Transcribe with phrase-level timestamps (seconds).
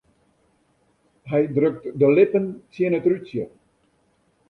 [1.29, 3.43] Hy drukt de lippen tsjin it rútsje.